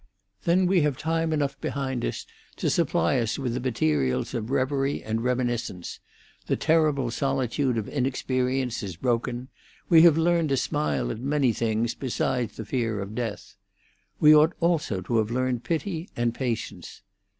[0.45, 5.03] Then we have time enough behind us to supply us with the materials of reverie
[5.03, 5.99] and reminiscence;
[6.47, 9.49] the terrible solitude of inexperience is broken;
[9.89, 13.57] we have learned to smile at many things besides the fear of death.
[14.19, 17.03] We ought also to have learned pity and patience.